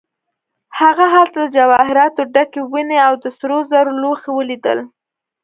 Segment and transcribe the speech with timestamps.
[0.79, 4.79] هغه هلته د جواهراتو ډکې ونې او د سرو زرو لوښي ولیدل.